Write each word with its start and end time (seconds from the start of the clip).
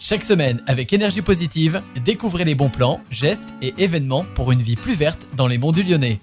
Chaque 0.00 0.22
semaine, 0.22 0.62
avec 0.68 0.92
énergie 0.92 1.22
positive, 1.22 1.82
découvrez 2.04 2.44
les 2.44 2.54
bons 2.54 2.68
plans, 2.68 3.00
gestes 3.10 3.48
et 3.60 3.74
événements 3.78 4.24
pour 4.36 4.52
une 4.52 4.60
vie 4.60 4.76
plus 4.76 4.94
verte 4.94 5.26
dans 5.36 5.48
les 5.48 5.58
monts 5.58 5.72
du 5.72 5.82
Lyonnais. 5.82 6.20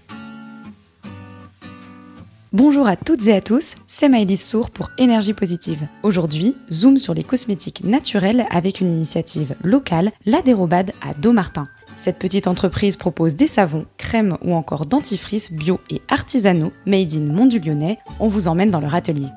Bonjour 2.53 2.87
à 2.87 2.95
toutes 2.95 3.27
et 3.27 3.33
à 3.33 3.41
tous, 3.41 3.75
c'est 3.85 4.07
Maëlys 4.07 4.47
Sour 4.47 4.71
pour 4.71 4.91
Énergie 4.97 5.33
Positive. 5.33 5.89
Aujourd'hui, 6.03 6.55
zoom 6.71 6.97
sur 6.97 7.13
les 7.13 7.25
cosmétiques 7.25 7.83
naturels 7.83 8.45
avec 8.49 8.79
une 8.79 8.89
initiative 8.89 9.55
locale, 9.61 10.13
la 10.25 10.41
Dérobade 10.41 10.93
à 11.01 11.13
Domartin. 11.13 11.67
Cette 11.97 12.17
petite 12.17 12.47
entreprise 12.47 12.95
propose 12.95 13.35
des 13.35 13.47
savons, 13.47 13.85
crèmes 13.97 14.37
ou 14.41 14.53
encore 14.53 14.85
dentifrices 14.85 15.51
bio 15.51 15.81
et 15.89 16.01
artisanaux 16.07 16.71
made 16.85 17.13
in 17.13 17.33
Mont 17.33 17.45
du 17.45 17.59
Lyonnais. 17.59 17.97
On 18.21 18.29
vous 18.29 18.47
emmène 18.47 18.71
dans 18.71 18.79
leur 18.79 18.95
atelier. 18.95 19.27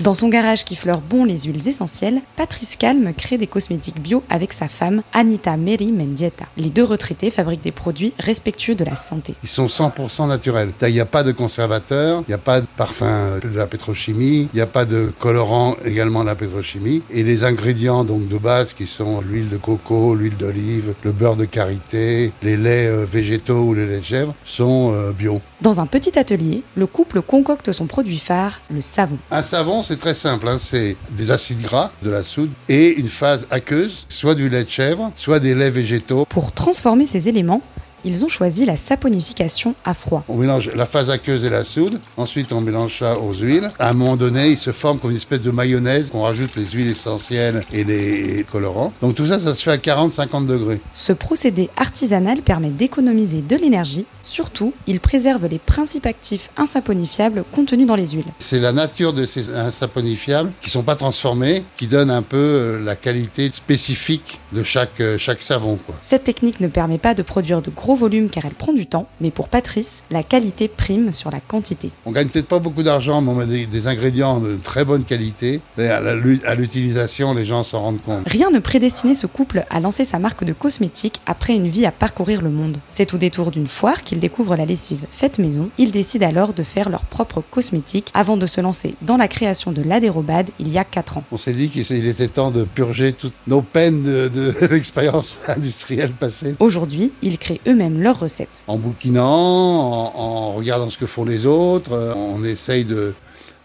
Dans 0.00 0.12
son 0.12 0.28
garage 0.28 0.64
qui 0.66 0.76
fleure 0.76 1.00
bon 1.00 1.24
les 1.24 1.44
huiles 1.44 1.66
essentielles, 1.66 2.20
Patrice 2.36 2.76
Calme 2.76 3.14
crée 3.14 3.38
des 3.38 3.46
cosmétiques 3.46 4.00
bio 4.00 4.22
avec 4.28 4.52
sa 4.52 4.68
femme 4.68 5.02
Anita 5.14 5.56
Meri 5.56 5.90
Mendieta. 5.90 6.44
Les 6.58 6.68
deux 6.68 6.84
retraités 6.84 7.30
fabriquent 7.30 7.62
des 7.62 7.72
produits 7.72 8.12
respectueux 8.18 8.74
de 8.74 8.84
la 8.84 8.94
santé. 8.94 9.34
Ils 9.42 9.48
sont 9.48 9.66
100% 9.66 10.28
naturels. 10.28 10.72
Il 10.82 10.92
n'y 10.92 11.00
a 11.00 11.06
pas 11.06 11.22
de 11.22 11.32
conservateur, 11.32 12.22
il 12.28 12.30
n'y 12.30 12.34
a 12.34 12.38
pas 12.38 12.60
de 12.60 12.66
parfum 12.76 13.38
de 13.42 13.48
la 13.48 13.66
pétrochimie, 13.66 14.50
il 14.52 14.56
n'y 14.56 14.60
a 14.60 14.66
pas 14.66 14.84
de 14.84 15.10
colorant 15.18 15.76
également 15.82 16.20
de 16.20 16.26
la 16.26 16.34
pétrochimie. 16.34 17.02
Et 17.10 17.22
les 17.22 17.44
ingrédients 17.44 18.04
donc 18.04 18.28
de 18.28 18.36
base 18.36 18.74
qui 18.74 18.86
sont 18.86 19.22
l'huile 19.22 19.48
de 19.48 19.56
coco, 19.56 20.14
l'huile 20.14 20.36
d'olive, 20.36 20.92
le 21.04 21.12
beurre 21.12 21.36
de 21.36 21.46
karité, 21.46 22.34
les 22.42 22.58
laits 22.58 22.90
euh, 22.90 23.06
végétaux 23.06 23.62
ou 23.62 23.74
les 23.74 23.86
laits 23.86 24.00
de 24.00 24.04
chèvre 24.04 24.34
sont 24.44 24.92
euh, 24.94 25.12
bio. 25.12 25.40
Dans 25.62 25.80
un 25.80 25.86
petit 25.86 26.18
atelier, 26.18 26.62
le 26.76 26.86
couple 26.86 27.22
concocte 27.22 27.72
son 27.72 27.86
produit 27.86 28.18
phare, 28.18 28.60
le 28.70 28.82
savon. 28.82 29.16
Un 29.30 29.42
savon, 29.42 29.82
c'est 29.86 29.98
très 29.98 30.14
simple. 30.14 30.48
hein. 30.48 30.56
C'est 30.58 30.96
des 31.12 31.30
acides 31.30 31.62
gras, 31.62 31.92
de 32.02 32.10
la 32.10 32.22
soude 32.22 32.50
et 32.68 32.98
une 32.98 33.08
phase 33.08 33.46
aqueuse, 33.50 34.06
soit 34.08 34.34
du 34.34 34.48
lait 34.48 34.64
de 34.64 34.68
chèvre, 34.68 35.12
soit 35.16 35.38
des 35.40 35.54
laits 35.54 35.72
végétaux. 35.72 36.26
Pour 36.28 36.52
transformer 36.52 37.06
ces 37.06 37.28
éléments, 37.28 37.62
ils 38.06 38.24
ont 38.24 38.28
choisi 38.28 38.64
la 38.64 38.76
saponification 38.76 39.74
à 39.84 39.92
froid. 39.92 40.24
On 40.28 40.36
mélange 40.36 40.72
la 40.74 40.86
phase 40.86 41.10
aqueuse 41.10 41.44
et 41.44 41.50
la 41.50 41.64
soude. 41.64 42.00
Ensuite, 42.16 42.52
on 42.52 42.60
mélange 42.60 43.00
ça 43.00 43.18
aux 43.18 43.34
huiles. 43.34 43.68
À 43.80 43.90
un 43.90 43.92
moment 43.94 44.16
donné, 44.16 44.48
il 44.50 44.58
se 44.58 44.70
forme 44.70 45.00
comme 45.00 45.10
une 45.10 45.16
espèce 45.16 45.42
de 45.42 45.50
mayonnaise. 45.50 46.10
On 46.14 46.22
rajoute 46.22 46.54
les 46.54 46.66
huiles 46.66 46.90
essentielles 46.90 47.64
et 47.72 47.82
les 47.82 48.46
colorants. 48.50 48.92
Donc 49.02 49.16
tout 49.16 49.26
ça, 49.26 49.40
ça 49.40 49.54
se 49.54 49.62
fait 49.62 49.72
à 49.72 49.76
40-50 49.76 50.46
degrés. 50.46 50.80
Ce 50.92 51.12
procédé 51.12 51.68
artisanal 51.76 52.42
permet 52.42 52.70
d'économiser 52.70 53.42
de 53.42 53.56
l'énergie. 53.56 54.06
Surtout, 54.22 54.72
il 54.86 55.00
préserve 55.00 55.46
les 55.46 55.58
principes 55.58 56.06
actifs 56.06 56.50
insaponifiables 56.56 57.44
contenus 57.52 57.86
dans 57.86 57.96
les 57.96 58.08
huiles. 58.08 58.24
C'est 58.38 58.60
la 58.60 58.72
nature 58.72 59.12
de 59.12 59.24
ces 59.24 59.52
insaponifiables 59.54 60.52
qui 60.60 60.70
sont 60.70 60.82
pas 60.82 60.96
transformés, 60.96 61.64
qui 61.76 61.86
donnent 61.86 62.10
un 62.10 62.22
peu 62.22 62.36
euh, 62.36 62.84
la 62.84 62.96
qualité 62.96 63.50
spécifique 63.52 64.40
de 64.52 64.62
chaque, 64.62 65.00
euh, 65.00 65.18
chaque 65.18 65.42
savon. 65.42 65.78
Quoi. 65.84 65.94
Cette 66.00 66.24
technique 66.24 66.60
ne 66.60 66.68
permet 66.68 66.98
pas 66.98 67.14
de 67.14 67.22
produire 67.22 67.62
de 67.62 67.70
gros 67.70 67.95
volumes 67.96 68.28
car 68.28 68.44
elle 68.44 68.54
prend 68.54 68.72
du 68.72 68.86
temps, 68.86 69.08
mais 69.20 69.30
pour 69.30 69.48
Patrice, 69.48 70.02
la 70.10 70.22
qualité 70.22 70.68
prime 70.68 71.12
sur 71.12 71.30
la 71.30 71.40
quantité. 71.40 71.90
On 72.04 72.12
gagne 72.12 72.28
peut-être 72.28 72.48
pas 72.48 72.58
beaucoup 72.58 72.82
d'argent, 72.82 73.20
mais 73.20 73.30
on 73.30 73.34
met 73.34 73.46
des, 73.46 73.66
des 73.66 73.86
ingrédients 73.88 74.40
de 74.40 74.56
très 74.62 74.84
bonne 74.84 75.04
qualité. 75.04 75.60
Et 75.78 75.88
à 75.88 76.54
l'utilisation, 76.54 77.34
les 77.34 77.44
gens 77.44 77.62
s'en 77.62 77.80
rendent 77.80 78.00
compte. 78.00 78.22
Rien 78.26 78.50
ne 78.50 78.58
prédestinait 78.58 79.14
ce 79.14 79.26
couple 79.26 79.64
à 79.70 79.80
lancer 79.80 80.04
sa 80.04 80.18
marque 80.18 80.44
de 80.44 80.52
cosmétiques 80.52 81.20
après 81.26 81.54
une 81.54 81.68
vie 81.68 81.86
à 81.86 81.92
parcourir 81.92 82.42
le 82.42 82.50
monde. 82.50 82.78
C'est 82.90 83.14
au 83.14 83.18
détour 83.18 83.50
d'une 83.50 83.66
foire 83.66 84.02
qu'ils 84.02 84.20
découvrent 84.20 84.56
la 84.56 84.66
lessive 84.66 85.06
faite 85.10 85.38
maison. 85.38 85.70
Ils 85.78 85.90
décident 85.90 86.26
alors 86.26 86.54
de 86.54 86.62
faire 86.62 86.90
leurs 86.90 87.04
propres 87.04 87.42
cosmétiques 87.50 88.10
avant 88.14 88.36
de 88.36 88.46
se 88.46 88.60
lancer 88.60 88.94
dans 89.02 89.16
la 89.16 89.28
création 89.28 89.72
de 89.72 89.82
l'Adérobade 89.82 90.50
il 90.58 90.68
y 90.68 90.78
a 90.78 90.84
4 90.84 91.18
ans. 91.18 91.24
On 91.32 91.36
s'est 91.36 91.52
dit 91.52 91.68
qu'il 91.68 92.06
était 92.06 92.28
temps 92.28 92.50
de 92.50 92.64
purger 92.64 93.12
toutes 93.12 93.34
nos 93.46 93.62
peines 93.62 94.02
de, 94.02 94.28
de 94.28 94.52
l'expérience 94.70 95.38
industrielle 95.48 96.12
passée. 96.12 96.56
Aujourd'hui, 96.58 97.12
ils 97.22 97.38
créent 97.38 97.60
eux-mêmes 97.66 97.85
leurs 97.90 98.18
recettes. 98.20 98.64
En 98.66 98.76
bouquinant, 98.78 99.24
en, 99.24 100.12
en 100.16 100.52
regardant 100.52 100.88
ce 100.88 100.98
que 100.98 101.06
font 101.06 101.24
les 101.24 101.46
autres, 101.46 101.92
euh, 101.92 102.14
on 102.14 102.44
essaye 102.44 102.84
de, 102.84 103.14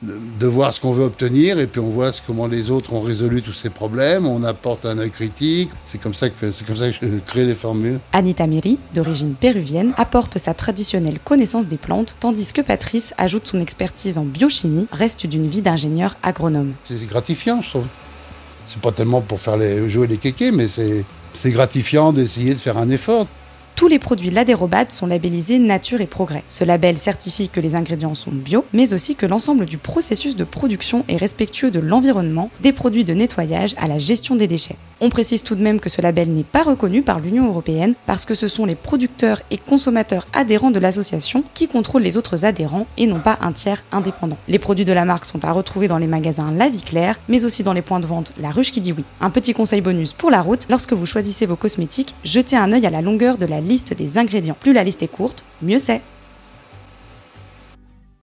de, 0.01 0.17
de 0.39 0.47
voir 0.47 0.73
ce 0.73 0.79
qu'on 0.79 0.91
veut 0.91 1.03
obtenir 1.03 1.59
et 1.59 1.67
puis 1.67 1.79
on 1.79 1.89
voit 1.89 2.11
comment 2.25 2.47
les 2.47 2.71
autres 2.71 2.93
ont 2.93 3.01
résolu 3.01 3.41
tous 3.41 3.53
ces 3.53 3.69
problèmes. 3.69 4.25
On 4.25 4.43
apporte 4.43 4.85
un 4.85 4.97
œil 4.97 5.11
critique. 5.11 5.69
C'est 5.83 5.99
comme 6.01 6.13
ça 6.13 6.29
que 6.29 6.51
c'est 6.51 6.65
comme 6.65 6.75
ça 6.75 6.89
que 6.89 6.95
je 7.01 7.07
crée 7.25 7.45
les 7.45 7.55
formules. 7.55 7.99
Anita 8.13 8.47
Meri, 8.47 8.79
d'origine 8.93 9.35
péruvienne, 9.35 9.93
apporte 9.97 10.37
sa 10.37 10.53
traditionnelle 10.53 11.19
connaissance 11.19 11.67
des 11.67 11.77
plantes, 11.77 12.15
tandis 12.19 12.51
que 12.53 12.61
Patrice 12.61 13.13
ajoute 13.17 13.47
son 13.47 13.59
expertise 13.59 14.17
en 14.17 14.23
biochimie, 14.25 14.87
reste 14.91 15.27
d'une 15.27 15.47
vie 15.47 15.61
d'ingénieur 15.61 16.15
agronome. 16.23 16.73
C'est 16.83 17.07
gratifiant, 17.07 17.61
je 17.61 17.69
trouve. 17.69 17.85
C'est 18.65 18.79
pas 18.79 18.91
tellement 18.91 19.21
pour 19.21 19.39
faire 19.39 19.57
les, 19.57 19.89
jouer 19.89 20.07
les 20.07 20.17
kékés, 20.17 20.51
mais 20.51 20.67
c'est 20.67 21.51
gratifiant 21.51 22.13
d'essayer 22.13 22.53
de 22.53 22.59
faire 22.59 22.77
un 22.77 22.89
effort. 22.89 23.27
Tous 23.81 23.87
les 23.87 23.97
produits 23.97 24.29
Ladérobade 24.29 24.91
sont 24.91 25.07
labellisés 25.07 25.57
Nature 25.57 26.01
et 26.01 26.05
Progrès. 26.05 26.43
Ce 26.47 26.63
label 26.63 26.99
certifie 26.99 27.49
que 27.49 27.59
les 27.59 27.73
ingrédients 27.73 28.13
sont 28.13 28.29
bio, 28.29 28.63
mais 28.73 28.93
aussi 28.93 29.15
que 29.15 29.25
l'ensemble 29.25 29.65
du 29.65 29.79
processus 29.79 30.35
de 30.35 30.43
production 30.43 31.03
est 31.07 31.17
respectueux 31.17 31.71
de 31.71 31.79
l'environnement, 31.79 32.51
des 32.61 32.73
produits 32.73 33.05
de 33.05 33.15
nettoyage 33.15 33.73
à 33.79 33.87
la 33.87 33.97
gestion 33.97 34.35
des 34.35 34.45
déchets. 34.45 34.77
On 35.03 35.09
précise 35.09 35.41
tout 35.41 35.55
de 35.55 35.63
même 35.63 35.79
que 35.79 35.89
ce 35.89 35.99
label 35.99 36.31
n'est 36.31 36.43
pas 36.43 36.61
reconnu 36.61 37.01
par 37.01 37.19
l'Union 37.19 37.47
européenne 37.47 37.95
parce 38.05 38.23
que 38.23 38.35
ce 38.35 38.47
sont 38.47 38.65
les 38.65 38.75
producteurs 38.75 39.41
et 39.49 39.57
consommateurs 39.57 40.27
adhérents 40.31 40.69
de 40.69 40.77
l'association 40.77 41.43
qui 41.55 41.67
contrôlent 41.67 42.03
les 42.03 42.17
autres 42.17 42.45
adhérents 42.45 42.85
et 42.99 43.07
non 43.07 43.19
pas 43.19 43.39
un 43.41 43.51
tiers 43.51 43.83
indépendant. 43.91 44.37
Les 44.47 44.59
produits 44.59 44.85
de 44.85 44.93
la 44.93 45.05
marque 45.05 45.25
sont 45.25 45.43
à 45.43 45.51
retrouver 45.51 45.87
dans 45.87 45.97
les 45.97 46.05
magasins 46.05 46.53
La 46.55 46.69
Vie 46.69 46.83
Claire, 46.83 47.19
mais 47.29 47.45
aussi 47.45 47.63
dans 47.63 47.73
les 47.73 47.81
points 47.81 47.99
de 47.99 48.05
vente 48.05 48.31
La 48.39 48.51
Ruche 48.51 48.69
qui 48.69 48.79
dit 48.79 48.91
oui. 48.91 49.03
Un 49.21 49.31
petit 49.31 49.53
conseil 49.53 49.81
bonus 49.81 50.13
pour 50.13 50.29
la 50.29 50.43
route, 50.43 50.67
lorsque 50.69 50.93
vous 50.93 51.07
choisissez 51.07 51.47
vos 51.47 51.55
cosmétiques, 51.55 52.13
jetez 52.23 52.55
un 52.55 52.71
œil 52.71 52.85
à 52.85 52.91
la 52.91 53.01
longueur 53.01 53.37
de 53.37 53.47
la 53.47 53.59
liste 53.71 53.93
des 53.93 54.17
ingrédients. 54.17 54.57
Plus 54.59 54.73
la 54.73 54.83
liste 54.83 55.01
est 55.01 55.07
courte, 55.07 55.45
mieux 55.61 55.79
c'est. 55.79 56.01